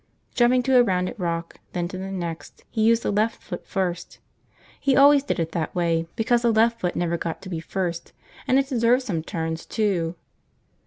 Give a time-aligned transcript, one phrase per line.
[0.33, 4.17] Jumping to a rounded rock, then to the next, he used the left foot first.
[4.79, 8.11] He always did it that way because the left foot never got to be first
[8.47, 10.15] and it deserved some turns, too.